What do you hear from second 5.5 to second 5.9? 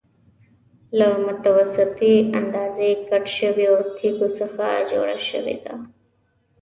ده.